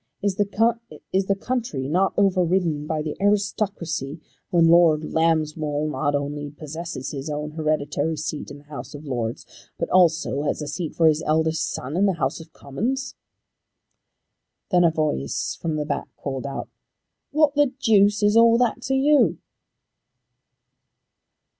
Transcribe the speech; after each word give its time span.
Is 0.23 0.37
the 0.37 1.35
country 1.39 1.87
not 1.87 2.15
over 2.17 2.43
ridden 2.43 2.87
by 2.87 3.03
the 3.03 3.15
aristocracy 3.21 4.19
when 4.49 4.65
Lord 4.67 5.01
Lambswool 5.13 5.91
not 5.91 6.15
only 6.15 6.49
possesses 6.49 7.11
his 7.11 7.29
own 7.29 7.51
hereditary 7.51 8.17
seat 8.17 8.49
in 8.49 8.57
the 8.57 8.63
House 8.63 8.95
of 8.95 9.05
Lords, 9.05 9.45
but 9.77 9.91
also 9.91 10.41
has 10.41 10.59
a 10.59 10.67
seat 10.67 10.95
for 10.95 11.05
his 11.07 11.21
eldest 11.21 11.69
son 11.71 11.95
in 11.95 12.07
the 12.07 12.13
House 12.13 12.39
of 12.39 12.51
Commons?" 12.51 13.13
Then 14.71 14.83
a 14.83 14.89
voice 14.89 15.55
from 15.61 15.75
the 15.75 15.85
back 15.85 16.07
called 16.17 16.47
out, 16.47 16.67
"What 17.29 17.53
the 17.53 17.67
deuce 17.67 18.23
is 18.23 18.35
all 18.35 18.57
that 18.57 18.81
to 18.81 18.95
you?" 18.95 19.37